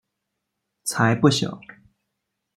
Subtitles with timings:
[0.83, 1.61] 才不小！